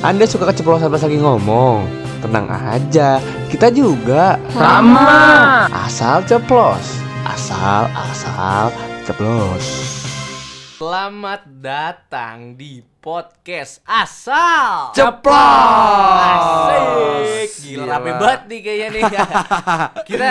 [0.00, 1.84] Anda suka keceplosan pas lagi ngomong?
[2.24, 3.20] Tenang aja,
[3.52, 4.40] kita juga.
[4.56, 5.68] Sama.
[5.68, 7.04] Asal ceplos.
[7.28, 8.72] Asal, asal
[9.04, 9.64] ceplos.
[10.80, 15.36] Selamat datang di podcast Asal Ceplos.
[16.16, 17.92] Asik Gila, Gila.
[17.92, 19.02] rame banget nih kayaknya nih
[20.08, 20.28] Kita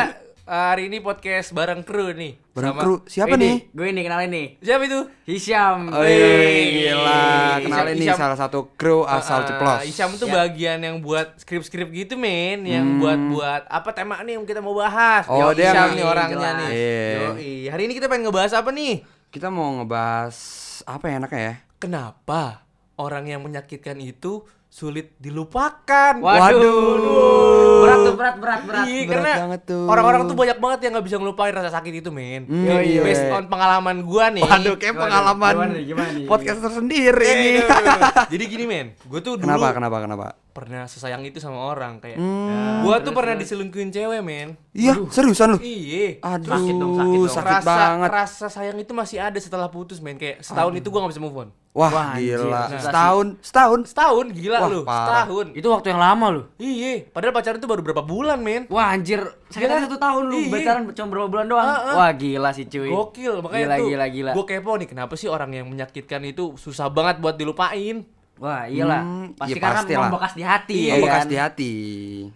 [0.49, 3.39] uh, hari ini podcast bareng kru nih Bareng Sama- kru, siapa Ini.
[3.39, 3.55] nih?
[3.71, 4.99] Gue nih kenalin nih Siapa itu?
[5.23, 6.11] Hisyam Oh Wih.
[6.11, 7.23] iya, gila.
[7.61, 9.79] Kenalin nih salah satu kru asal Uh, ceplos.
[9.85, 10.33] Isyam tuh Ya.
[10.43, 12.99] bagian yang buat skrip-skrip gitu men Yang Hmm.
[12.99, 16.55] buat-buat apa tema nih yang kita mau bahas Oh, Yo, dia yang- nih orangnya jelas.
[16.59, 17.13] nih Iya.
[17.31, 17.53] Yoi.
[17.69, 18.93] Hari ini kita pengen ngebahas apa nih?
[19.29, 20.35] Kita mau ngebahas
[20.83, 21.55] apa ya enaknya ya?
[21.79, 22.65] Kenapa
[22.97, 26.13] orang yang menyakitkan itu sulit dilupakan?
[26.19, 27.81] Waduh.
[27.81, 29.83] Berat tuh berat berat berat Iya, Berat karena banget tuh.
[29.83, 32.45] orang-orang tuh banyak banget yang nggak bisa ngelupain rasa sakit itu, men.
[32.45, 33.01] Hmm, Yoi, iya.
[33.01, 34.43] Based on pengalaman gua nih.
[34.43, 36.25] Waduh, kayak Gimana, pengalaman gimana gimana nih?
[36.27, 37.51] podcast tersendiri Eh, ini.
[38.31, 38.87] Jadi gini, men.
[39.01, 39.67] Gue tuh dulu Kenapa?
[39.71, 39.97] Kenapa?
[39.99, 40.25] Kenapa?
[40.59, 42.15] Pernah sesayang itu sama orang kayak.
[42.15, 42.81] Hmm.
[42.81, 44.59] gua tuh pernah diselingkuhin cewek, men.
[44.71, 45.57] Iya, seriusan lu?
[45.59, 46.19] Iya.
[46.19, 47.31] Aduh, Sakit dong, sakit dong.
[47.31, 48.09] sakit rasa, banget.
[48.11, 50.15] rasa sayang itu masih ada setelah putus, men.
[50.15, 51.49] Kayak setahun itu gua gak bisa move on.
[51.69, 52.65] Wah, Wah, gila.
[52.67, 52.81] sih.
[52.81, 53.79] Setahun, setahun.
[53.85, 54.81] Setahun, gila Wah, lu.
[54.83, 55.05] parah.
[55.23, 55.47] Setahun.
[55.53, 58.65] Itu waktu yang lama lu Iya, padahal pacaran tuh baru berapa bulan, men.
[58.67, 59.85] Wah anjir Sakit Gila.
[59.85, 60.51] satu tahun lu Iya.
[60.51, 61.95] Pacaran cuma berapa bulan doang Ah, ah.
[61.95, 64.31] Wah gila sih cuy Gokil, makanya Gila, tuh gila, gila.
[64.33, 68.01] gue kepo nih kenapa sih orang yang menyakitkan itu susah banget buat dilupain.
[68.39, 70.01] Wah iyalah Hmm, Pasti iya, karena pastilah.
[70.05, 71.27] membekas di hati Iya, ya Membekas kan?
[71.27, 71.73] di hati.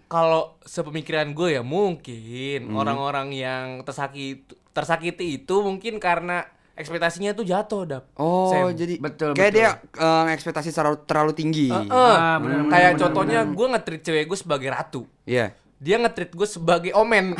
[0.06, 2.76] Kalau sepemikiran gue ya mungkin Hmm.
[2.76, 6.44] orang-orang yang tersakiti tersakiti itu mungkin karena
[6.74, 8.04] ekspektasinya tuh jatuh, Dap.
[8.14, 8.74] Oh, Sam.
[8.74, 9.58] jadi Betul, kayak betul.
[9.62, 11.68] dia eh, ekspektasi terlalu terlalu tinggi.
[11.70, 11.88] Heeh.
[11.88, 15.02] Ah, bener, bener, Kayak bener, contohnya gue nge-treat cewek gue sebagai ratu.
[15.24, 15.54] Iya.
[15.82, 17.34] Dia nge-treat gue sebagai omen.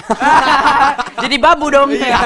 [1.24, 2.18] Jadi babu dong Iya.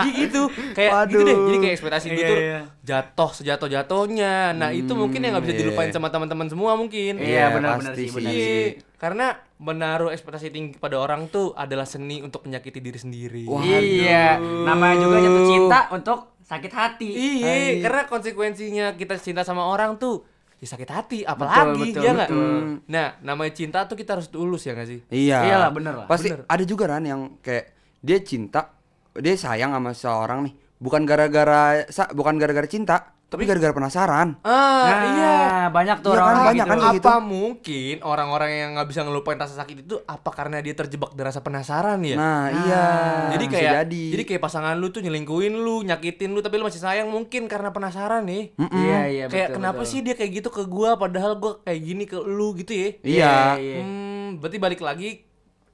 [0.00, 0.48] Jadi gitu.
[0.74, 1.36] Kayak gitu deh.
[1.36, 1.46] Waduh.
[1.48, 2.60] Jadi kayak ekspektasi gue Iya, tuh iya.
[2.82, 4.34] jatuh sejatuh-jatuhnya.
[4.56, 5.62] Nah, itu mungkin yang nggak bisa iya.
[5.62, 7.20] dilupain sama teman-teman semua mungkin.
[7.20, 8.42] Iya Iya, benar-benar sih benar sih.
[8.42, 8.66] Iya,
[8.98, 9.26] karena
[9.62, 13.44] menaruh ekspektasi tinggi pada orang tuh adalah seni untuk menyakiti diri sendiri.
[13.46, 13.62] Wah.
[13.62, 19.96] Iya Namanya juga jatuh cinta untuk sakit hati Iya, karena konsekuensinya kita cinta sama orang
[19.96, 20.26] tuh
[20.62, 22.30] ya sakit hati, apalagi betul, ya nggak?
[22.30, 22.62] betul.
[22.86, 25.00] Nah, namanya cinta tuh kita harus tulus ya nggak sih?
[25.10, 25.38] Iya.
[25.42, 26.06] Iyalah, bener lah.
[26.06, 26.46] Pasti Bener.
[26.46, 28.70] ada juga kan yang kayak dia cinta,
[29.18, 31.82] dia sayang sama seorang nih, bukan gara-gara
[32.14, 34.36] bukan gara-gara cinta, tapi gara-gara penasaran.
[34.44, 35.36] Ah, Nah, iya.
[35.72, 36.72] banyak tuh Iya kan, banyak gitu.
[36.76, 37.08] kan gitu.
[37.08, 41.22] Apa mungkin orang-orang yang nggak bisa ngelupain rasa sakit itu apa karena dia terjebak di
[41.24, 42.16] rasa penasaran ya?
[42.20, 42.84] Nah, iya.
[43.32, 44.04] jadi bisa kayak jadi.
[44.12, 47.72] jadi kayak pasangan lu tuh nyelingkuhin lu, nyakitin lu tapi lu masih sayang mungkin karena
[47.72, 48.52] penasaran nih.
[48.60, 48.76] Mm-mm.
[48.76, 49.90] Iya iya kayak betul, kenapa betul.
[49.96, 52.88] sih dia kayak gitu ke gua padahal gua kayak gini ke lu gitu ya?
[53.00, 53.34] Iya.
[53.56, 53.76] iya.
[53.80, 55.24] Hmm, berarti balik lagi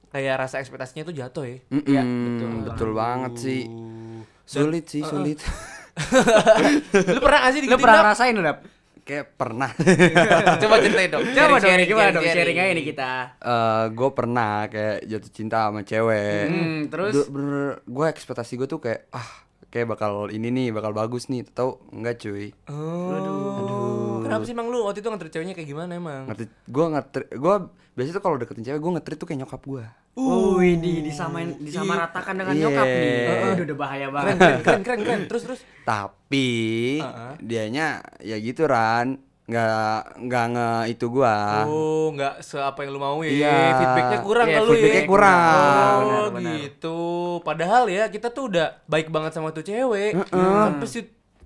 [0.09, 1.57] kayak rasa ekspektasinya tuh jatuh ya.
[1.75, 1.83] Mm-mm.
[1.85, 2.89] Iya, betul, betul.
[2.95, 3.61] banget sih.
[3.67, 4.23] Uh.
[4.49, 5.37] Sulit sih, sulit.
[7.13, 8.05] lu pernah gak sih Lu digituin, pernah Dap?
[8.05, 8.59] ngerasain lu Dap?
[9.01, 9.69] kayak pernah.
[10.61, 11.25] Coba ceritain dong.
[11.25, 13.11] Coba dong Sharing, gimana sharing, dong sharing aja nih kita
[13.41, 16.45] Eh, gue pernah kayak jatuh cinta sama cewek.
[16.45, 17.13] Hmm, terus?
[17.15, 19.25] Du- bener, gue ekspektasi gue tuh kayak ah
[19.67, 22.53] kayak bakal ini nih bakal bagus nih, tau enggak cuy.
[22.65, 23.09] Oh.
[23.11, 24.18] Aduh.
[24.29, 26.21] Kenapa sih emang lu waktu itu nganter ceweknya kayak gimana emang?
[26.25, 26.45] Ngerti?
[26.65, 27.55] Gue ngetri, gue
[27.91, 29.85] biasanya tuh kalau deketin cewek gue ngetrit tuh kayak nyokap gue.
[30.13, 32.61] Uh, di disamain disamaratakan dengan Iya.
[32.65, 33.11] nyokap nih.
[33.25, 33.51] Heeh.
[33.51, 34.35] Aduh, udah bahaya banget.
[34.35, 35.21] keren, keren, keren, keren.
[35.25, 35.59] Terus, terus.
[35.83, 36.47] Tapi
[36.99, 37.33] Heeh.
[37.39, 37.87] dianya
[38.19, 41.63] ya gitu Ran, nggak nggak nge itu gua.
[41.65, 43.31] Oh, nggak seapa yang lu mau ya.
[43.31, 43.57] Iya.
[43.75, 45.09] Feedbacknya kurang Iya, ke lu feedbacknya ya.
[45.09, 45.97] kurang.
[45.97, 46.53] Oh, Benar, benar.
[46.59, 46.97] gitu.
[47.41, 50.13] Padahal ya kita tuh udah baik banget sama tuh cewek.
[50.19, 50.99] Tapi si,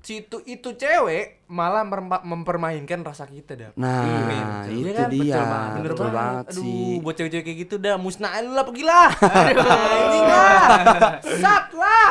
[0.04, 1.88] si itu, itu cewek malah
[2.22, 3.72] mempermainkan rasa kita dah.
[3.74, 5.08] Nah, Iya itu kan?
[5.08, 5.24] dia.
[5.32, 6.16] Betul banget, bener betul banget.
[6.20, 6.94] banget Aduh, sih.
[7.00, 9.08] buat cewek-cewek kayak gitu dah musnahin lah pergi lah.
[9.16, 10.62] Anjing lah.
[11.40, 12.10] Sat lah.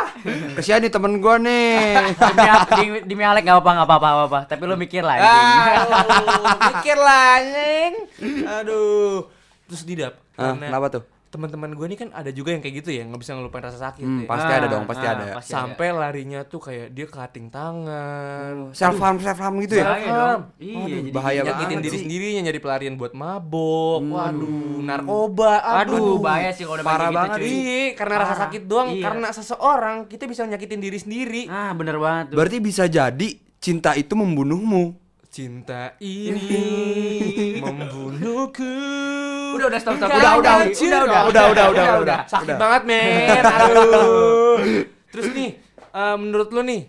[0.57, 1.77] Kesian nih temen gua nih.
[2.33, 4.39] Demi, di, demi Alek gak apa-apa, gak apa-apa, apa-apa.
[4.49, 5.17] Tapi lu mikir lah.
[5.21, 6.41] Aduh,
[6.73, 7.93] mikir lah anjing.
[8.43, 9.29] Aduh.
[9.69, 11.03] Terus didap Ah, karena kenapa tuh?
[11.33, 14.05] Teman-teman gue ini kan ada juga yang kayak gitu ya nggak bisa ngelupain rasa sakit
[14.05, 14.29] Hmm, ya.
[14.29, 15.25] pasti Ah, ada dong, pasti ah, ada.
[15.33, 19.85] pasti sampai larinya tuh kayak dia cutting tangan Self harm, self harm gitu ya?
[19.87, 20.43] Bahaya dong.
[20.59, 22.03] Iya, Aduh, jadi bahaya nyakitin banget diri sih.
[22.05, 27.39] sendirinya nyari pelarian buat mabok waduh narkoba Aduh, bahaya sih kalau udah Parah gitu, banget
[27.39, 27.49] cuy.
[27.49, 28.41] Iya, karena rasa Parah.
[28.45, 29.03] sakit doang, Iya.
[29.03, 31.43] karena seseorang kita bisa nyakitin diri sendiri.
[31.47, 32.37] Ah, bener banget tuh.
[32.37, 35.01] Berarti bisa jadi cinta itu membunuhmu.
[35.33, 36.45] Cinta ini
[37.57, 38.75] membunuhku.
[39.57, 40.13] Udah, udah, stop, stop.
[40.13, 42.19] Udah, udah, cinta- udah, udah, udah, udah, udah, udah.
[42.29, 42.59] Sakit Udah.
[42.61, 43.41] banget, men.
[43.65, 44.57] Aduh.
[45.09, 45.51] Terus nih,
[45.89, 46.85] eh, menurut lu nih,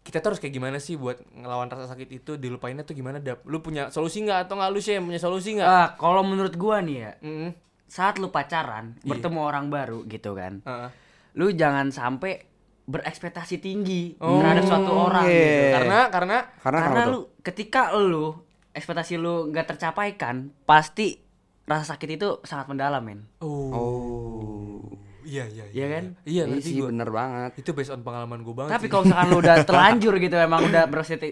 [0.00, 3.42] kita tuh harus kayak gimana sih buat ngelawan rasa sakit itu dilupainnya tuh gimana dap
[3.42, 6.78] lu punya solusi nggak atau nggak lu sih punya solusi nggak Ah, kalau menurut gua
[6.78, 7.50] nih ya, Mm-mm.
[7.84, 9.08] saat lu pacaran, Iya.
[9.08, 10.62] bertemu orang baru gitu kan.
[10.62, 10.88] Heeh.
[11.34, 12.53] Lu jangan sampai
[12.84, 15.32] berekspektasi tinggi Oh, terhadap suatu orang iya.
[15.32, 15.68] gitu.
[15.74, 17.10] karena karena Karena, Karena kenapa tuh?
[17.10, 18.26] lu ketika lu
[18.70, 21.16] ekspektasi lu nggak tercapai kan, pasti
[21.64, 23.24] rasa sakit itu sangat mendalam, men.
[23.38, 23.70] Oh.
[23.70, 24.80] Oh.
[25.24, 26.04] Iya, iya, Iya kan?
[26.22, 26.92] Iya, Iya ngerti sih gua.
[26.92, 27.50] bener banget.
[27.56, 30.84] Itu based on pengalaman gue banget Tapi kalau misalkan lu udah terlanjur gitu, emang udah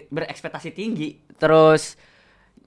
[0.09, 1.93] berekspektasi tinggi, terus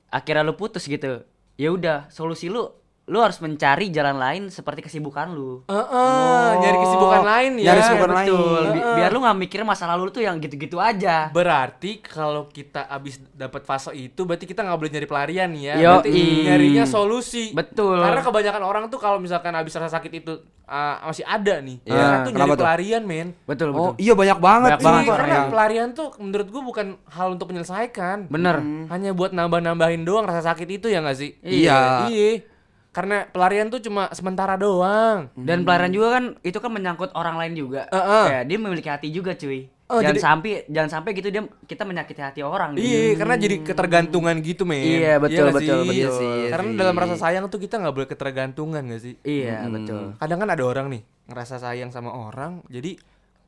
[0.09, 2.71] akhirnya lu putus gitu, ya udah solusi lu,
[3.07, 5.63] lu harus mencari jalan lain seperti kesibukan lu.
[5.65, 7.65] Heeh, nyari kesibukan lain ya.
[7.65, 8.27] nyari kesibukan lain.
[8.27, 8.63] Betul.
[8.67, 8.97] Bi- Heeh.
[8.99, 11.31] biar lu nggak mikirin masa lalu lu tuh yang gitu-gitu aja.
[11.31, 15.75] Berarti kalau kita abis dapat fase itu berarti kita nggak boleh nyari pelarian ya.
[15.77, 15.87] Yoi.
[16.03, 17.55] Berarti nyarinya solusi.
[17.55, 18.03] Betul.
[18.03, 20.33] Karena kebanyakan orang tuh kalau misalkan abis rasa sakit itu
[20.67, 21.79] uh, masih ada nih.
[21.81, 22.61] Iya, mereka tuh nyari kenapa tuh?
[22.61, 23.29] pelarian, men.
[23.45, 24.03] Betul, Oh betul.
[24.03, 27.47] iya banyak banget Banyak banget, Iya, karena yang- pelarian tuh menurut gua bukan hal untuk
[27.49, 28.27] menyelesaikan.
[28.27, 28.59] Bener.
[28.91, 31.39] Hanya buat nambah-nambahin doang rasa sakit itu ya nggak sih?
[31.39, 32.11] Iya.
[32.11, 32.56] Iya.
[32.97, 35.29] Karena pelarian tuh cuma sementara doang.
[35.37, 37.85] Dan pelarian juga kan itu kan menyangkut orang lain juga.
[37.93, 38.25] Heeh.
[38.33, 39.69] Kayak dia memiliki hati juga, cuy.
[39.87, 42.83] Oh, jangan jadi- sampai jangan sampai gitu dia kita menyakiti hati orang gitu.
[42.83, 44.83] Iya, karena jadi ketergantungan gitu, men.
[44.83, 45.87] Iya, betul, nggak betul, sih?
[45.87, 45.95] betul.
[45.95, 46.79] Iya sih, iya Karena sih.
[46.83, 49.15] dalam rasa sayang tuh kita nggak boleh ketergantungan gak sih?
[49.23, 50.19] Iya, betul.
[50.19, 52.99] Kadang kan ada orang nih ngerasa sayang sama orang, jadi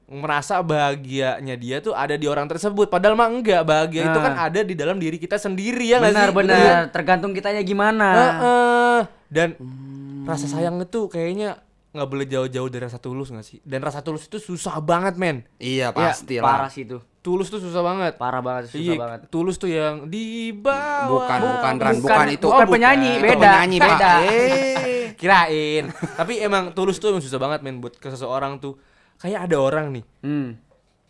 [0.09, 2.89] merasa bahagianya dia tuh ada di orang tersebut.
[2.89, 4.25] Padahal mah enggak, bahagia itu Nah.
[4.25, 6.35] kan ada di dalam diri kita sendiri ya nggak benar, sih?
[6.35, 6.81] benar.
[6.89, 8.09] Tergantung kitanya gimana.
[8.11, 8.99] Heeh.
[9.29, 10.25] Dan Hmm.
[10.25, 11.61] rasa sayang itu kayaknya
[11.91, 13.61] nggak boleh jauh-jauh dari rasa tulus nggak sih?
[13.63, 15.45] Dan rasa tulus itu susah banget, men.
[15.57, 16.71] Iya Ya, pasti parah lah.
[16.71, 17.01] sih itu.
[17.19, 18.17] Tulus tuh susah banget.
[18.17, 19.21] Parah banget, susah Iya, banget.
[19.29, 21.05] tulus tuh yang di bawah.
[21.21, 22.47] Bukan, bukan, Ran, bukan- bukan itu.
[22.47, 23.89] bukan Oh, penyanyi, Itu beda, penyanyi, Pak.
[23.91, 24.13] beda.
[24.25, 25.05] Eh.
[25.21, 25.85] Kirain.
[26.15, 28.81] Tapi emang tulus tuh emang susah banget men buat ke seseorang tuh.
[29.19, 30.55] Kayak ada orang nih, Hmm.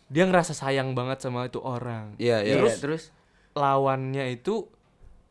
[0.05, 2.17] dia ngerasa sayang banget sama itu orang.
[2.17, 2.57] Iya, iya.
[2.57, 3.03] Terus terus
[3.53, 4.65] Lawannya itu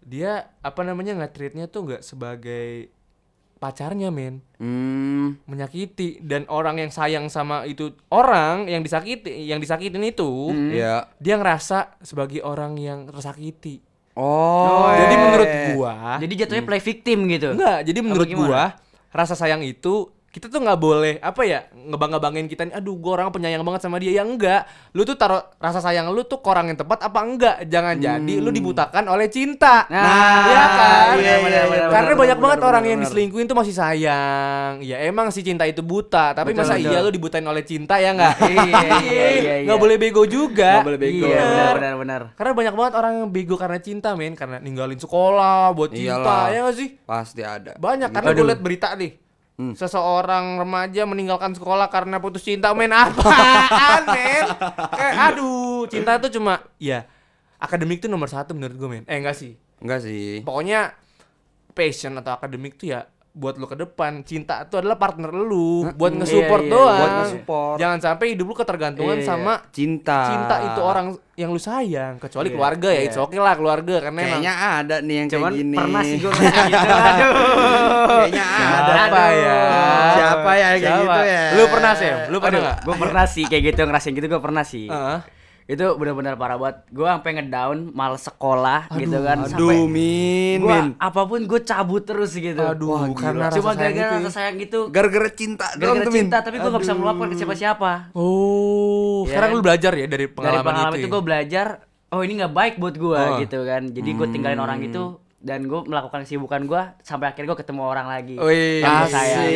[0.01, 2.91] dia apa namanya nge-treatnya tuh nggak sebagai
[3.59, 5.43] pacarnya men Hmm.
[5.45, 11.11] menyakiti dan orang yang sayang sama itu orang yang disakiti yang disakitin itu Iya.
[11.19, 13.83] dia ngerasa sebagai orang yang tersakiti
[14.15, 14.95] Oh.
[14.95, 17.49] jadi menurut gua jadi jatuhnya play victim gitu.
[17.55, 18.63] Enggak, jadi menurut gua
[19.11, 23.33] rasa sayang itu kita tuh nggak boleh apa ya ngebangga-banggain kita nih aduh gua orang
[23.33, 24.13] penyayang banget sama dia.
[24.13, 24.69] Ya enggak.
[24.93, 27.57] Lu tuh taruh rasa sayang lu tuh ke orang yang tepat apa enggak?
[27.65, 29.89] Jangan jadi lu dibutakan oleh cinta.
[29.89, 30.05] Nah,
[30.45, 31.15] Iya kan?
[31.17, 34.81] iya, iya, iya, karena banyak banget orang yang diselingkuhin tuh masih sayang.
[34.81, 36.93] Ya emang si cinta itu buta tapi Betul, masa betul.
[36.93, 38.37] iya lu dibutain oleh cinta ya enggak?
[38.49, 40.81] Iya, iya, iya, nggak boleh bego juga.
[40.81, 41.25] Nggak boleh bego.
[41.25, 42.21] Iya, benar benar benar.
[42.37, 44.37] karena banyak banget orang yang bego karena cinta men.
[44.37, 46.45] Karena ninggalin sekolah buat cinta Iyalah.
[46.53, 46.89] ya gak sih?
[47.03, 47.73] Pasti ada.
[47.81, 49.28] banyak karena gue liat berita nih.
[49.59, 49.75] Hmm.
[49.75, 54.47] Seseorang remaja meninggalkan sekolah karena putus cinta men apaan men?
[54.95, 57.11] Kayak aduh, cinta itu cuma ya
[57.59, 59.05] akademik tuh nomor satu menurut gue men.
[59.11, 59.59] Eh enggak sih.
[59.83, 60.47] Enggak sih.
[60.47, 60.95] Pokoknya
[61.75, 64.23] passion atau akademik tuh ya buat lu ke depan.
[64.23, 66.99] Cinta itu adalah partner lu buat nge-support Iya, iya, doang.
[66.99, 67.77] buat nge-support.
[67.77, 69.29] Jangan sampai hidup lu ketergantungan Iya, iya.
[69.29, 70.21] sama Cinta.
[70.27, 72.17] cinta itu orang yang lu sayang.
[72.17, 73.07] Kecuali Iya, keluarga ya, iya.
[73.07, 75.77] it's okay lah keluarga karena emang Kayaknya ada nih yang Cuman kayak gini.
[75.77, 76.89] pernah sih gue kayak gitu.
[76.89, 78.07] Aduh.
[78.09, 78.91] Kayaknya ada.
[78.91, 79.59] Siapa ya?
[80.11, 80.99] Siapa ya kayak Siapa?
[80.99, 81.43] gitu ya?
[81.53, 82.17] Lu pernah Sam?
[82.27, 82.77] Lu pernah nggak?
[82.83, 84.87] Gue pernah sih kayak gitu ngerasain gitu gue pernah sih.
[84.87, 85.19] Heeh.
[85.69, 86.81] Itu benar-benar parah banget.
[86.89, 89.45] Gue sampai ngedown, males sekolah gitu kan.
[89.45, 90.87] Aduh, Min, Gue Min.
[90.97, 92.57] apa pun gue cabut terus gitu.
[92.59, 94.19] Aduh, Wah, karena Cuma rasa sayang gara-gara itu ya.
[94.19, 94.81] rasa sayang gitu.
[94.89, 96.21] Gara-gara cinta Gara-gara tuh, Min.
[96.25, 97.93] cinta, tapi gue gak bisa meluapkan ke siapa-siapa.
[98.13, 99.55] Oh, Iya sekarang kan?
[99.55, 100.97] lu belajar ya dari pengalaman, Dari pengalaman itu.
[100.97, 101.13] itu ya?
[101.13, 101.67] gue belajar,
[102.09, 103.37] oh ini nggak baik buat gue Oh.
[103.39, 103.83] gitu kan.
[103.87, 105.03] Jadi gue tinggalin orang itu
[105.39, 108.35] dan gue melakukan kesibukan gue sampai akhirnya gue ketemu orang lagi.
[108.37, 109.13] Wih, Yang asik.
[109.13, 109.47] sayang.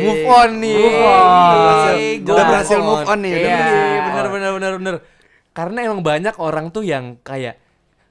[0.00, 0.78] Move on nih.
[0.78, 1.20] Move on.
[1.20, 3.32] Udah berhasil, Gua udah berhasil move on nih.
[3.34, 3.44] Iya.
[3.44, 4.94] Iya, bener bener bener bener.
[5.50, 7.58] Karena emang banyak orang tuh yang kayak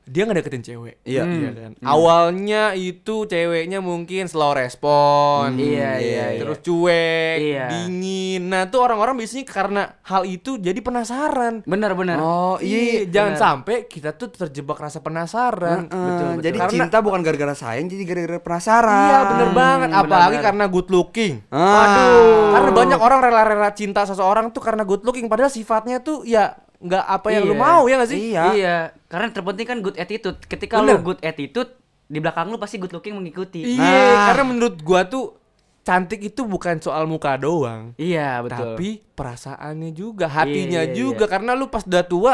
[0.03, 0.97] dia nggak deketin cewek.
[1.05, 1.21] Iya.
[1.21, 1.71] Iya kan.
[1.85, 5.53] Awalnya itu ceweknya mungkin slow respon.
[5.53, 6.41] Iya, iya, iya.
[6.41, 7.65] Terus cuek, Iya.
[7.69, 8.49] dingin.
[8.49, 11.61] Nah, tuh orang-orang biasanya karena hal itu jadi penasaran.
[11.61, 12.17] Bener-bener.
[12.17, 13.01] Oh, Iya, iya.
[13.05, 13.43] jangan benar.
[13.45, 15.85] sampai kita tuh terjebak rasa penasaran.
[15.85, 16.41] Heeh, betul, betul.
[16.41, 19.05] Jadi Karena- cinta bukan gara-gara sayang, jadi gara-gara penasaran.
[19.05, 19.87] Iya, bener banget.
[19.93, 20.45] benar, Apalagi benar.
[20.49, 21.33] karena good looking.
[21.53, 22.49] Waduh.
[22.49, 27.03] Karena banyak orang rela-rela cinta seseorang tuh karena good looking padahal sifatnya tuh ya nggak
[27.03, 27.61] apa yang lu Iya.
[27.61, 28.19] mau ya gak sih?
[28.29, 28.43] Iya.
[28.49, 30.39] Iya, karena terpenting kan good attitude.
[30.41, 30.95] Ketika Bener.
[30.95, 31.71] lu good attitude,
[32.05, 33.67] di belakang lu pasti good looking mengikuti.
[33.67, 34.25] Iya, Nah.
[34.27, 35.35] karena menurut gua tuh
[35.81, 38.75] cantik itu bukan soal muka doang, Iya, betul.
[38.75, 41.25] tapi perasaannya juga, hatinya Iya, iya, juga.
[41.25, 42.33] Karena lu pas udah tua,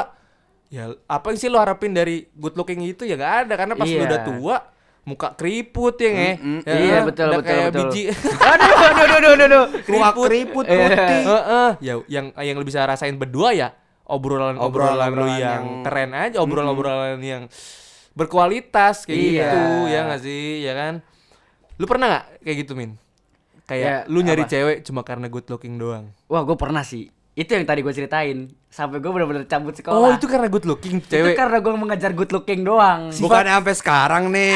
[0.67, 3.53] ya apa yang sih lu harapin dari good looking itu ya gak ada.
[3.55, 4.05] Karena pas lu Iya.
[4.05, 4.55] udah tua,
[5.03, 6.31] muka keriput ya nge.
[6.35, 6.59] Mm-mm.
[6.61, 7.79] Ya, Iya, betul, udah betul, kayak betul.
[7.87, 8.01] biji.
[8.51, 9.65] aduh, aduh, aduh, aduh, aduh.
[9.87, 10.77] Muka keriput Iya.
[10.77, 11.21] putih.
[11.25, 11.69] Heeh.
[11.79, 13.69] ya yang yang lu bisa rasain berdua ya
[14.05, 17.43] obrolan obrolan, lu Obrolan-obrolan yang, yang- keren aja obrolan obrolan yang
[18.11, 19.43] berkualitas kayak Iya.
[19.43, 20.93] gitu ya nggak sih ya kan
[21.75, 22.91] lu pernah nggak kayak gitu min
[23.65, 24.51] kayak Ya, lu nyari apa?
[24.51, 27.09] cewek cuma karena good looking doang Wah, gue pernah sih.
[27.33, 28.47] Itu yang tadi gue ceritain.
[28.65, 29.99] Sampai gue bener-bener cabut sekolah.
[29.99, 31.35] Oh, itu karena good looking Itu cewek.
[31.35, 33.11] karena gue mengejar good looking doang.
[33.11, 34.55] Bukannya sampai sekarang nih.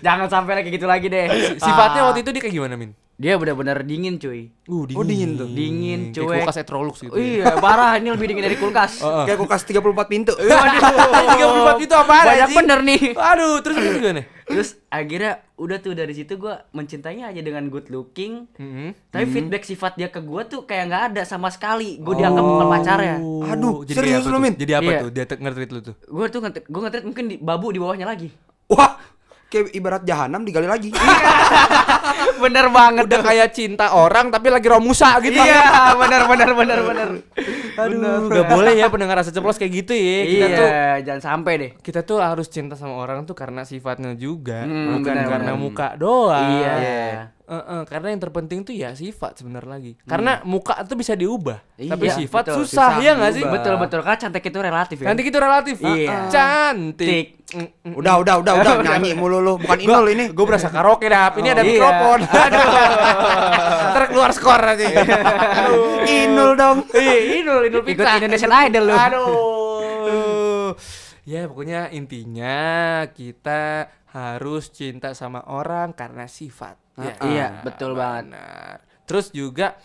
[0.00, 1.26] Jangan sampai kayak gitu lagi deh.
[1.54, 2.06] Sifatnya Ah.
[2.10, 2.90] waktu itu dia kayak gimana, Min?
[3.20, 4.48] Dia bener-bener dingin cuy.
[4.64, 5.44] Uh, Oh, dingin tuh.
[5.46, 6.38] Dingin, Kayak cuek.
[6.40, 7.12] kulkas Etrolux gitu.
[7.12, 7.20] ya.
[7.20, 9.04] Iya, parah ini lebih dingin dari kulkas.
[9.28, 9.76] Kayak kulkas 34
[10.08, 10.32] pintu.
[10.32, 12.56] Waduh, 34 itu apaan Banyak anjing?
[12.56, 13.00] bener nih.
[13.12, 14.22] Aduh, terus terus gimana?
[14.42, 18.48] Terus akhirnya udah tuh dari situ gua mencintainya aja dengan good looking.
[18.52, 19.12] Mhm.
[19.12, 22.00] Tapi feedback sifat dia ke gua tuh kayak nggak ada sama sekali.
[22.00, 23.16] Gue dianggap bukan pacarnya.
[23.46, 24.38] Aduh, jadi serius apa lu?
[24.40, 24.54] Min?
[24.56, 24.98] Jadi apa Iya.
[24.98, 25.10] tuh?
[25.12, 25.94] Dia nge-treat lu tuh.
[26.02, 28.32] Gue tuh ngetrit, gue ngetrit mungkin di, babu di bawahnya lagi.
[28.66, 28.96] Wah,
[29.50, 30.94] kayak ibarat jahanam digali lagi.
[32.42, 33.04] bener banget.
[33.10, 35.36] Udah kayak cinta orang tapi lagi romusa gitu.
[35.36, 37.08] Iya, bener bener bener bener.
[37.76, 40.18] Aduh, gak boleh ya pendengar rasa ceplos kayak gitu ya.
[40.22, 40.68] Kita iya, tuh
[41.04, 41.70] jangan sampai deh.
[41.82, 45.88] kita tuh harus cinta sama orang tuh karena sifatnya juga, Hmm, bukan benar, karena muka
[45.98, 46.50] doang.
[46.62, 47.34] Iya.
[47.50, 49.92] Eh, eh, karena yang terpenting tuh ya sifat sebenarnya lagi.
[50.06, 53.42] Karena muka tuh bisa diubah, tapi Iya, sifat betul, susah, susah ya nggak sih?
[53.42, 55.10] Betul betul kan cantik itu relatif ya.
[55.10, 55.76] Cantik itu relatif.
[55.82, 56.30] Iya.
[56.30, 57.10] Cantik.
[57.10, 57.26] Tik.
[57.50, 57.98] Mm, mm.
[57.98, 59.58] Udah, udah, udah, udah nyanyi mulu lu.
[59.58, 60.30] Bukan inul ini.
[60.30, 61.34] Gue berasa karaoke dah.
[61.34, 61.70] Ini ada iya.
[61.74, 62.18] mikrofon.
[62.46, 62.66] Aduh.
[63.90, 64.86] Ntar keluar skor aja.
[66.06, 66.86] Inul dong.
[66.94, 68.14] Iya, Inul, Inul Ikut Pizza.
[68.14, 68.94] Indonesian Idol lu.
[68.94, 70.70] Aduh.
[71.30, 72.58] Ya pokoknya intinya
[73.14, 76.74] kita harus cinta sama orang karena sifat.
[76.98, 78.82] Ya, Iya, betul banget.
[79.06, 79.78] Terus juga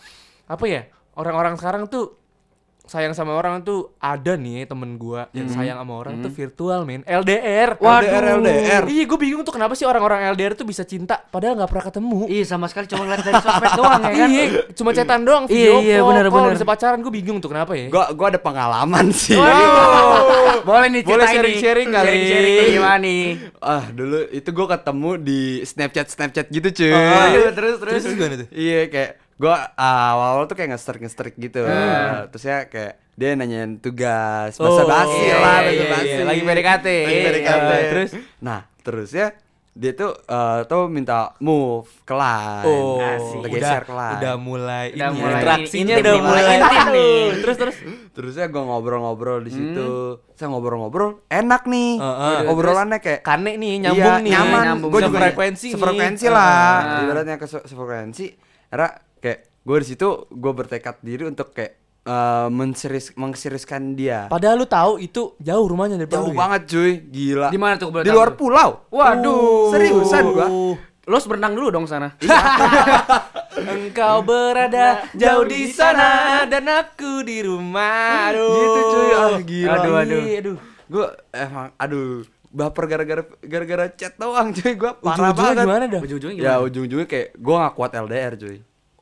[0.50, 0.90] apa ya?
[1.14, 2.18] Orang-orang sekarang tuh
[2.86, 7.02] sayang sama orang tuh ada nih temen gua yang sayang sama orang tuh virtual men
[7.02, 8.82] LDR LDR, LDR.
[8.86, 12.18] iya gue bingung tuh kenapa sih orang-orang LDR tuh bisa cinta padahal nggak pernah ketemu
[12.26, 14.28] Iya sama sekali cuma ngeliat dari sosmed doang ya kan.
[14.28, 16.54] Iya, cuma cetan doang, Iya, video iya, call, benar, call, benar.
[16.54, 17.86] bisa pacaran, gue bingung tuh kenapa ya?
[17.88, 19.34] Gua gua ada pengalaman sih.
[20.68, 21.58] Boleh nih Boleh ceritain nih.
[21.60, 22.10] sharing-sharing kali.
[22.10, 23.24] Nih gimana nih?
[23.58, 26.92] Ah, dulu itu gua ketemu di Snapchat Snapchat gitu, cuy.
[26.92, 27.92] Aduh, terus terus.
[28.02, 28.48] Terus gimana tuh?
[28.50, 31.64] Iya kayak gua ah, awal-awal tuh kayak nge-strik nge-strik gitu.
[32.32, 36.08] Terus ya kayak dia nanyain tugas, basa basi iya, lah, iya, basa basi.
[36.08, 36.86] iya, lagi PDKT.
[37.08, 37.70] Lagi PDKT.
[37.72, 38.10] Iya, terus?
[38.44, 39.32] Nah, terus ya
[39.76, 42.64] dia tuh eh, tuh minta move ke line.
[42.64, 43.44] Oh, Asik.
[43.44, 44.16] udah, geser ke line.
[44.20, 46.56] udah mulai Udah ini, mulai interaksinya udah mulai mulai.
[46.56, 47.20] intim nih.
[47.44, 47.76] Terus terus.
[48.16, 49.88] Terus ya gue ngobrol-ngobrol di situ.
[50.32, 52.00] Saya ngobrol-ngobrol enak nih.
[52.00, 52.38] Heeh.
[52.48, 54.32] Obrolannya kayak Kane nih nyambung iya, nih.
[54.32, 54.64] nyaman.
[54.80, 55.72] Gue juga Sefrekuensi nih.
[55.76, 56.72] sefrekuensi lah.
[57.04, 58.26] Ibaratnya ke sefrekuensi.
[58.72, 59.05] Karena kayak
[59.66, 64.30] gue di situ gue bertekad diri untuk kayak eh, menseris mengeseriuskan dia.
[64.30, 66.38] Padahal lu tahu itu jauh rumahnya dari Jauh ya?
[66.38, 67.48] banget cuy, gila.
[67.50, 68.36] Di mana tuh Di tahu luar tuh?
[68.38, 68.70] pulau.
[68.88, 69.74] Waduh.
[69.74, 70.46] Seriusan gua.
[71.02, 72.14] Lo harus berenang dulu dong sana.
[73.56, 78.30] Engkau berada jauh di sana dan aku di rumah.
[78.30, 78.50] Aduh.
[78.52, 79.10] Gitu, cuy.
[79.12, 79.72] Ah, gila.
[79.72, 80.20] Aduh, aduh.
[80.20, 80.56] Ih, aduh.
[80.86, 84.72] Gue emang aduh baper gara-gara gara-gara chat doang cuy.
[84.74, 85.64] Gue parah Ujung-ujungnya banget.
[85.64, 86.00] gimana dah?
[86.00, 88.56] Ujung-ujungnya Ya ujung-ujungnya kayak gue gak kuat LDR cuy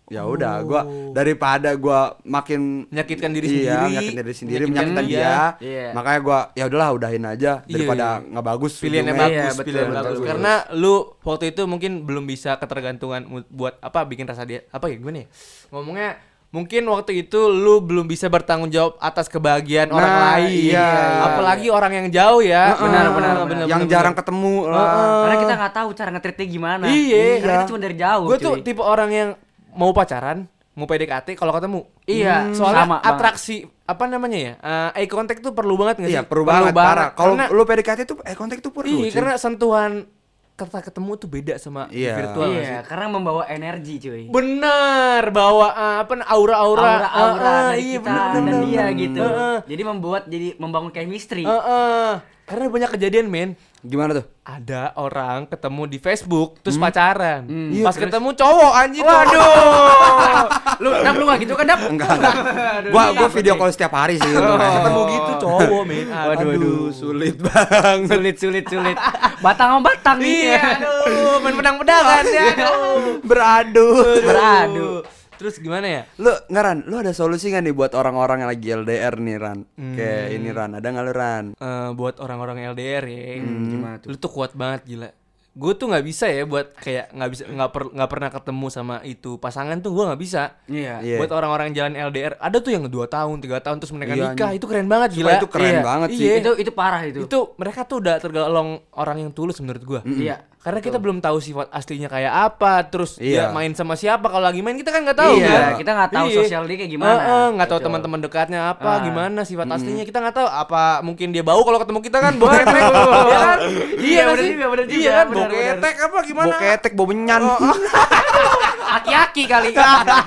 [0.04, 5.04] Ya udah gua daripada gua makin Menyakitkan diri iya, sendiri, menyakitkan diri sendiri, menyakitkan menyakitkan
[5.08, 5.25] dia.
[5.56, 5.64] dia.
[5.64, 5.87] Iya.
[5.96, 8.28] Makanya gua ya udahlah udahin aja Iya, daripada iya.
[8.28, 10.12] nggak bagus pilihannya bagus, Iya, betul, pilihan betul, bagus.
[10.14, 10.28] betul.
[10.28, 14.96] Karena lu waktu itu mungkin belum bisa ketergantungan buat apa bikin rasa dia apa ya
[14.96, 15.26] gimana ya?
[15.73, 16.08] Ngomongnya
[16.52, 20.68] mungkin waktu itu lu belum bisa bertanggung jawab atas kebahagiaan Nah, orang lain.
[20.68, 20.88] iya.
[21.26, 22.76] Apalagi orang yang jauh ya.
[22.76, 23.64] Benar, benar, benar.
[23.66, 24.20] yang benar, jarang benar.
[24.20, 24.87] ketemu lah.
[25.25, 26.84] Karena kita nggak tahu cara nge-treatnya gimana.
[26.87, 27.25] Iya.
[27.40, 28.26] Karena kita cuma dari jauh.
[28.28, 29.30] Gue tuh tipe orang yang
[29.74, 31.80] mau pacaran, mau PDKT kalau ketemu.
[32.04, 33.10] Iya, Soalnya sama banget.
[33.10, 34.52] atraksi apa namanya ya?
[34.56, 36.16] eh, eye contact tuh perlu banget nggak sih?
[36.16, 37.08] Iya, perlu Perlu banget parah.
[37.12, 39.02] Kalau Karena- lu PDKT tuh eh kontak tuh perlu.
[39.02, 40.06] Iya, karena sentuhan
[40.54, 42.14] kata ketemu tuh beda sama di Iya.
[42.14, 42.70] virtual nggak sih?
[42.70, 44.22] Iya, karena membawa energi cuy.
[44.30, 48.78] Bener, bawa eh, apa aura-aura, Aura-aura Eh, eh, dari iya, kita bener, dan bener, dia
[48.80, 48.94] bener.
[48.96, 49.22] gitu.
[49.66, 51.42] Jadi membuat jadi membangun chemistry.
[51.42, 52.12] Eh, eh.
[52.44, 53.50] Karena banyak kejadian men
[53.84, 54.24] Gimana tuh?
[54.40, 57.84] Ada orang ketemu di Facebook Terus pacaran Hmm.
[57.84, 60.44] Pas Iya, ketemu cowok anjir Waduh.
[60.82, 61.80] lu dap lu gak gitu kan dap?
[61.84, 62.34] Enggak, enggak.
[62.96, 64.24] gua gua video call setiap hari sih.
[64.26, 64.80] Untungnya.
[64.80, 68.08] ketemu gitu cowok men Waduh, aduh, sulit banget.
[68.08, 68.96] sulit sulit sulit.
[69.44, 70.32] Batang sama batang nih.
[70.48, 73.88] Iya aduh Main pedang-pedangan ya aduh Beradu.
[74.24, 74.88] Beradu.
[75.34, 76.02] Terus gimana ya?
[76.16, 79.58] Lu nggak Ran, lu ada solusi nggak nih buat orang-orang yang lagi LDR nih Ran?
[79.74, 80.36] Kayak Hmm.
[80.36, 81.44] ini Ran, ada nggak lu Ran?
[81.54, 84.08] Eh, buat orang-orang LDR ya gimana tuh?
[84.08, 85.10] Lu tuh kuat banget gila
[85.54, 88.96] Gue tuh nggak bisa ya buat kayak nggak bisa nggak per, nggak pernah ketemu sama
[89.02, 90.58] itu pasangan tuh gue nggak bisa.
[90.66, 90.99] Iya.
[90.99, 91.16] Iya.
[91.16, 94.25] Buat orang-orang yang jalan LDR ada tuh yang dua tahun tiga tahun terus mereka Iya,
[94.28, 95.38] nikah itu keren banget Sumpah gila.
[95.38, 95.82] itu keren Iya.
[95.82, 96.26] banget sih.
[96.26, 96.34] Iya.
[96.37, 97.20] Itu itu parah itu.
[97.23, 100.00] Itu mereka tuh udah tergolong orang yang tulus menurut gua.
[100.02, 100.42] Iya.
[100.58, 103.52] Karena kita belum tahu sifat aslinya kayak apa, terus Iya.
[103.52, 105.37] dia main sama siapa kalau lagi main kita kan nggak tahu.
[105.37, 105.73] Iya, kan?
[105.76, 106.37] kita nggak tahu Iya.
[106.40, 107.12] sosial dia kayak gimana.
[107.12, 107.87] Eh, eh, nggak tahu Betul.
[107.87, 108.99] teman-teman dekatnya apa, Ah.
[108.99, 110.49] gimana sifat aslinya kita nggak tahu.
[110.49, 113.58] Apa mungkin dia bau kalau ketemu kita kan ketek, ya kan?
[113.94, 114.52] Iya, nggak bener sih?
[114.54, 115.94] juga, bener Iya juga, kan, bener, bau bener.
[115.94, 116.46] apa gimana?
[116.50, 117.42] Bau ketek, bau menyan.
[119.00, 119.70] Aki-aki kali.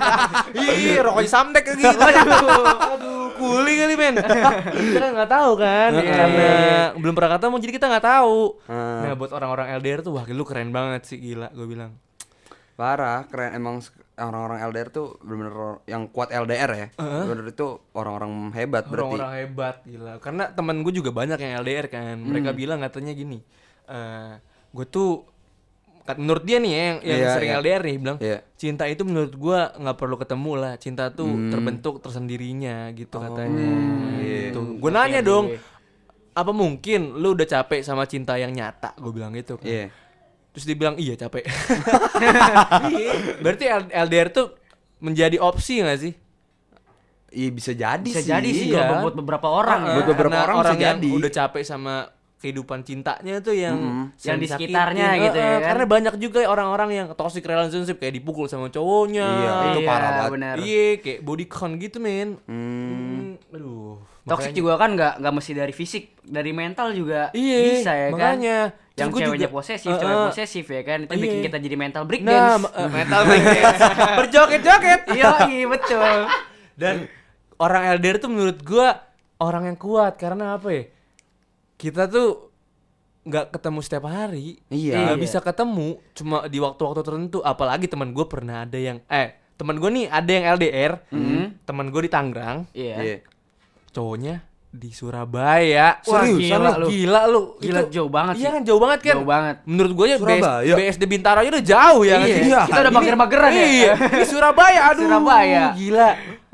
[0.64, 1.88] Ih, rokoknya samtek gitu.
[2.98, 4.14] Aduh, kuli kali men.
[4.18, 6.84] kita kan nggak tahu kan, Iya, karena iya, iya.
[6.98, 8.38] belum pernah ketemu jadi kita nggak tahu.
[8.66, 9.00] Hmm.
[9.04, 11.96] Nah, buat orang-orang LDR tuh wah lu keren banget sih gila gue bilang.
[12.78, 13.82] Parah, keren emang
[14.18, 16.86] orang-orang LDR tuh bener-bener yang kuat LDR ya.
[16.98, 19.18] Bener itu orang-orang hebat berarti.
[19.18, 20.12] Orang-orang hebat gila.
[20.22, 22.16] Karena temen gue juga banyak yang LDR kan.
[22.18, 23.42] Mereka bilang katanya gini.
[23.88, 24.32] Eh
[24.68, 25.24] gue tuh
[26.02, 27.58] kat- menurut dia nih ya, yang, yang Iya, sering iya.
[27.58, 28.38] LDR nih bilang Iya.
[28.54, 30.72] cinta itu menurut gue nggak perlu ketemu lah.
[30.76, 33.68] Cinta tuh terbentuk tersendirinya gitu katanya.
[34.18, 34.60] Gitu.
[34.76, 35.52] Gue nanya dong.
[36.32, 38.94] Apa mungkin lu udah capek sama cinta yang nyata?
[38.94, 39.64] Gue bilang gitu kan.
[39.64, 39.86] Iya.
[40.48, 41.44] Terus dia bilang iya capek.
[43.42, 44.54] Berarti LDR tuh
[44.98, 46.14] menjadi opsi gak sih?
[47.28, 48.30] Iya bisa jadi Bisa sih.
[48.30, 48.80] jadi sih Iya.
[48.82, 49.94] kalau buat beberapa orang ya.
[49.94, 51.08] Buat beberapa karena orang bisa yang jadi.
[51.12, 51.94] udah capek sama
[52.38, 55.68] kehidupan cintanya tuh yang Yang di sekitarnya gitu ya kan.
[55.68, 59.26] Karena banyak juga orang-orang yang toxic relationship kayak dipukul sama cowoknya.
[59.26, 60.30] Iya, itu Iya, parah banget.
[60.32, 60.54] benar.
[60.56, 62.38] Iya, kayak body count gitu, men.
[62.44, 62.54] Hmm.
[62.54, 63.98] Hmm, aduh.
[64.22, 68.06] Toxic makanya- juga kan nggak nggak mesti dari fisik, dari mental juga Iya, bisa ya
[68.06, 68.12] kan.
[68.14, 68.58] makanya.
[68.70, 70.00] Terus Yang ceweknya juga- posesif, Heeh.
[70.00, 70.98] cewek posesif ya kan.
[71.00, 71.44] Itu bikin Iya.
[71.44, 72.54] kita jadi mental Nah, breakdance.
[72.60, 73.80] ma- eh, mental breakdance.
[74.20, 75.00] Berjoget-joget.
[75.08, 76.16] Iya, iya betul.
[76.74, 76.94] Dan
[77.56, 78.88] orang LDR tuh menurut gua
[79.38, 80.82] orang yang kuat karena apa ya?
[81.78, 82.50] Kita tuh
[83.22, 84.58] nggak ketemu setiap hari.
[84.66, 84.98] Iya.
[85.06, 87.38] Nggak bisa ketemu cuma di waktu-waktu tertentu.
[87.40, 90.92] Apalagi teman gue pernah ada yang eh teman gue nih ada yang LDR.
[91.62, 92.96] Teman gue di Tangerang, Iya.
[92.98, 93.18] Iya.
[93.88, 94.34] cowoknya
[94.68, 95.98] di Surabaya.
[96.02, 96.78] Wah, Seriusan gila lu?
[96.78, 96.88] lu.
[96.88, 97.42] Gila lu.
[97.58, 98.52] Gila, jauh banget Iya sih.
[98.52, 99.14] kan jauh banget kan?
[99.16, 99.56] Jauh banget.
[99.64, 100.74] Menurut gue ya BS, Surabaya.
[100.76, 102.42] BSD Bintaro aja udah jauh ya Iya, sih?
[102.68, 103.64] kita udah mager-mageran ya.
[103.64, 105.04] Iya, ini Surabaya aduh.
[105.04, 105.64] Surabaya.
[105.72, 106.08] Gila.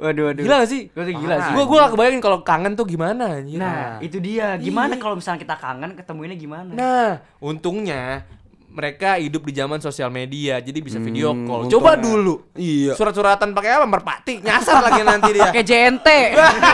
[0.05, 0.45] Waduh, waduh.
[0.45, 0.83] Gila gak sih?
[0.93, 1.53] Gua tuh gila sih.
[1.57, 3.57] Gue gue gak kebayangin kalau kangen tuh gimana anjir.
[3.57, 4.61] Nah, itu dia.
[4.61, 6.71] Gimana kalau misalnya kita kangen ketemuinnya gimana?
[6.77, 8.29] Nah, untungnya
[8.75, 11.61] mereka hidup di zaman sosial media, jadi bisa video Hmm, call.
[11.65, 11.75] untungnya.
[11.79, 12.35] Coba dulu.
[12.53, 12.93] Iya.
[12.93, 13.87] Surat-suratan pakai apa?
[13.87, 14.35] Merpati.
[14.41, 15.49] Nyasar lagi nanti dia.
[15.49, 16.09] Kayak JNT.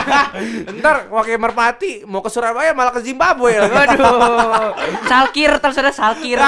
[0.77, 3.69] Ntar pakai merpati mau ke Surabaya malah ke Zimbabwe lagi.
[3.71, 4.73] Waduh.
[5.05, 6.41] Salkir terus ada salkir.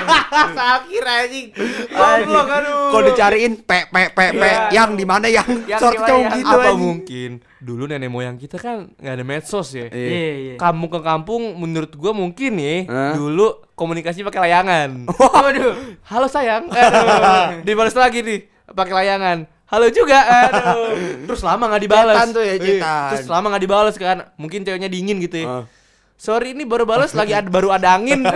[0.58, 1.46] Sakir anjing.
[1.88, 2.90] Goblok aduh.
[2.90, 4.74] Kalau dicariin pe pe pe pe Iya.
[4.74, 6.78] yang di mana yang Yang yang- gitu apa anjing.
[6.80, 9.88] mungkin dulu nenek moyang kita kan nggak ada medsos ya.
[9.88, 10.08] Iya.
[10.08, 10.54] Iya, iya.
[10.60, 13.16] Kampung ke kampung menurut gua mungkin nih Hah?
[13.16, 15.08] dulu komunikasi pakai layangan.
[15.08, 15.72] Waduh.
[16.04, 16.68] Halo sayang.
[16.68, 17.62] Aduh.
[17.66, 19.38] Dibalas lagi nih pakai layangan.
[19.66, 20.20] Halo juga.
[20.22, 21.26] Aduh.
[21.26, 22.14] Terus lama nggak dibalas.
[22.14, 22.60] Cetan tuh ya, Iya.
[22.60, 23.10] cetan.
[23.16, 24.16] Terus lama nggak dibalas kan.
[24.36, 25.46] Mungkin ceweknya dingin gitu ya.
[25.48, 25.62] Ah.
[26.16, 28.24] Sorry ini baru balas lagi ada, baru ada angin.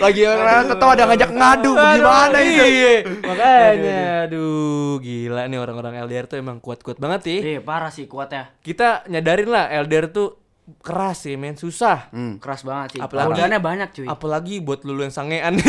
[0.00, 2.64] Lagi orang tetap ada ngajak ngadu gimana Aduh, itu?
[2.64, 2.94] Iya.
[3.20, 7.38] Makanya aduh gila nih orang-orang LDR tuh emang kuat-kuat banget sih.
[7.44, 8.48] Iya, parah sih kuatnya.
[8.64, 10.40] Kita nyadarin lah LDR tuh
[10.80, 12.08] keras sih men susah.
[12.14, 12.40] Hmm.
[12.40, 13.00] Keras banget sih.
[13.04, 14.06] Apalagi- banyak, cuy.
[14.08, 15.60] Apalagi buat lulu yang sangean.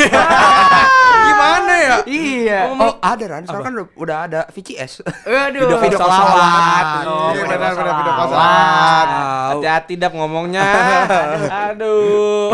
[1.27, 1.62] Gimana?
[2.05, 2.59] Iya.
[2.69, 5.03] Oh, ada Ran, sekarang kan udah, ada VCS.
[5.23, 5.63] Aduh.
[5.63, 6.85] Video Video salawat.
[7.03, 9.07] Oh, Iya, benar video benar video salawat.
[9.49, 10.63] Hati-hati dap ngomongnya.
[11.71, 12.51] Aduh.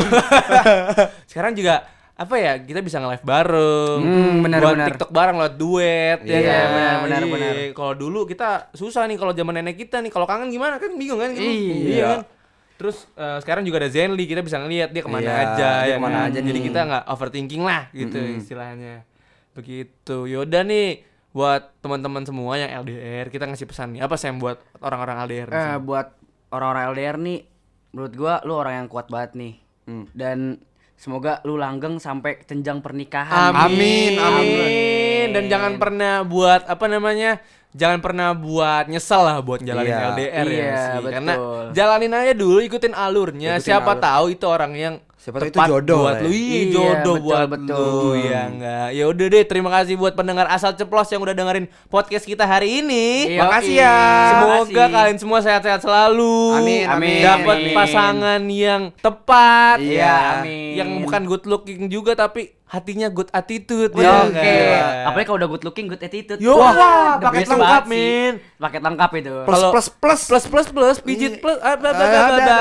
[1.30, 4.88] Sekarang juga apa ya kita bisa nge-live bareng, Hmm, benar, buat benar.
[4.92, 6.68] TikTok bareng lewat duet, ya Iya, kan?
[6.68, 7.32] benar, benar, Iya.
[7.32, 7.54] benar.
[7.72, 11.16] Kalau dulu kita susah nih kalau zaman nenek kita nih, kalau kangen gimana kan bingung
[11.18, 11.32] kan?
[11.32, 11.48] Gitu.
[11.96, 12.20] Iya.
[12.20, 12.22] kan?
[12.76, 15.88] Terus eh, sekarang juga ada Zenly, kita bisa ngelihat dia ke mana Iya, aja, dia
[15.88, 16.28] ya ke mana kan?
[16.28, 16.66] aja Jadi nih.
[16.68, 18.96] kita nggak overthinking lah, gitu istilahnya.
[19.60, 20.18] Begitu.
[20.26, 24.02] Yaudah nih, buat teman-teman semua yang LDR, kita ngasih pesan nih.
[24.02, 25.50] Apa sih yang buat orang-orang LDR?
[25.50, 26.08] Eh, buat
[26.50, 27.40] orang-orang LDR nih,
[27.92, 29.54] menurut gua lu orang yang kuat banget nih.
[29.86, 30.06] Hmm.
[30.12, 30.58] Dan
[30.96, 33.52] semoga lu langgeng sampai jenjang pernikahan.
[33.52, 34.18] Amin, amin.
[34.18, 35.28] Amin.
[35.30, 37.38] Dan jangan pernah buat apa namanya?
[37.70, 40.10] Jangan pernah buat nyesel lah buat jalanin Iya.
[40.10, 40.90] LDR ya Iya, sih.
[40.98, 41.12] betul.
[41.14, 41.34] Karena
[41.70, 43.52] jalanin aja dulu, ikutin alurnya.
[43.56, 44.02] Ikutin Siapa alur.
[44.02, 46.26] tahu itu orang yang Siapa tahu itu tepat jodoh buat lah lu.
[46.26, 46.32] ya.
[46.32, 47.76] Iya, Iya, jodoh betul, buat betul.
[47.76, 48.88] lu ya enggak.
[48.90, 52.80] Ya udah deh, terima kasih buat pendengar asal ceplos yang udah dengerin podcast kita hari
[52.80, 53.08] ini.
[53.30, 53.84] Iya, Makasih iya.
[53.84, 54.30] ya.
[54.32, 54.94] Semoga Makasih.
[54.96, 56.36] kalian semua sehat-sehat selalu.
[56.56, 57.20] Amin, amin.
[57.20, 57.76] Dapat Amin.
[57.76, 59.78] pasangan yang tepat.
[59.78, 60.72] Iya, amin.
[60.74, 63.90] Yang bukan good looking juga tapi hatinya good attitude.
[63.90, 64.00] Oke.
[64.00, 64.86] ya enggak?
[65.04, 66.38] Apalagi kalau udah good looking, good attitude.
[66.38, 68.34] Yo, Wah, paket lengkap, men.
[68.56, 69.34] Paket lengkap itu.
[69.42, 70.22] Plus plus plus.
[70.30, 72.58] Plus plus plus pijit plus ah, Ah, udah, udah, udah,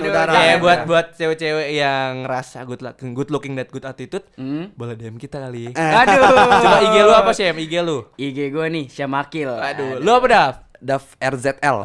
[0.00, 0.56] oke, udah.
[0.58, 4.70] buat buat cewek-cewek yang ngerasa good looking good looking dan good attitude Hmm.
[4.72, 6.22] boleh DM kita kali Aduh.
[6.58, 9.50] coba IG lu apa sih IG lu IG gue nih, Syamakil.
[9.50, 11.76] aduh lu apa Dav Dav RZL.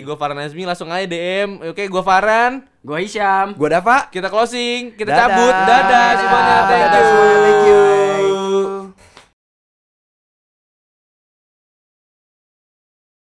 [0.00, 3.52] gue Farhan Azmi langsung aja DM oke gue Farhan Gue Hisyam.
[3.54, 4.08] Gua Dava.
[4.08, 5.20] kita closing kita Dadah.
[5.28, 8.09] cabut dadah semuanya thank Dadah you semuanya, thank you.